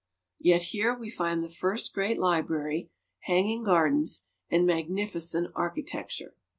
[0.39, 2.89] Yet here we find the first great library,
[3.25, 6.33] hanging gardens, and magnificent architecture.